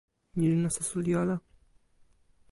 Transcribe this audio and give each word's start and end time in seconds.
ni 0.37 0.45
li 0.51 0.57
nasa 0.61 0.81
suli 0.89 1.11
ala. 1.21 1.35